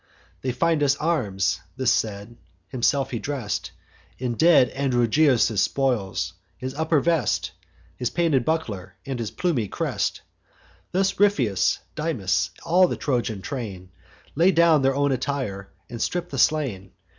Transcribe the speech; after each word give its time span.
They 0.41 0.51
find 0.51 0.81
us 0.81 0.95
arms.' 0.95 1.59
This 1.77 1.91
said, 1.91 2.35
himself 2.69 3.11
he 3.11 3.19
dress'd 3.19 3.69
In 4.17 4.33
dead 4.33 4.71
Androgeos' 4.71 5.59
spoils, 5.61 6.33
his 6.57 6.73
upper 6.73 6.99
vest, 6.99 7.51
His 7.97 8.09
painted 8.09 8.43
buckler, 8.43 8.95
and 9.05 9.19
his 9.19 9.29
plumy 9.29 9.67
crest. 9.67 10.21
Thus 10.91 11.13
Ripheus, 11.19 11.77
Dymas, 11.93 12.49
all 12.65 12.87
the 12.87 12.97
Trojan 12.97 13.43
train, 13.43 13.91
Lay 14.33 14.49
down 14.51 14.81
their 14.81 14.95
own 14.95 15.11
attire, 15.11 15.69
and 15.87 16.01
strip 16.01 16.29
the 16.31 16.39
slain. 16.39 16.93